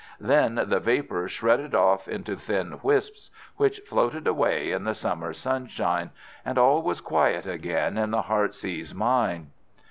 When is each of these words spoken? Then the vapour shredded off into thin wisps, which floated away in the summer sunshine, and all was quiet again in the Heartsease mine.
Then 0.19 0.55
the 0.55 0.79
vapour 0.79 1.27
shredded 1.27 1.75
off 1.75 2.07
into 2.07 2.35
thin 2.35 2.79
wisps, 2.81 3.29
which 3.57 3.79
floated 3.81 4.25
away 4.25 4.71
in 4.71 4.83
the 4.83 4.95
summer 4.95 5.31
sunshine, 5.31 6.09
and 6.43 6.57
all 6.57 6.81
was 6.81 7.01
quiet 7.01 7.45
again 7.45 7.99
in 7.99 8.09
the 8.09 8.23
Heartsease 8.23 8.95
mine. 8.95 9.51